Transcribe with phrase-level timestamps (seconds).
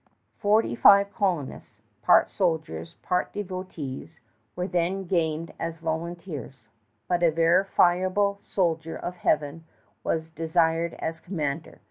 [0.39, 4.19] Forty five colonists, part soldiers, part devotees,
[4.55, 6.67] were then gained as volunteers;
[7.07, 9.63] but a veritable soldier of Heaven
[10.03, 11.79] was desired as commander.